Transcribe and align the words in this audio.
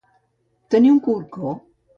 Tenir 0.75 0.95
un 0.95 0.99
corcó. 1.11 1.57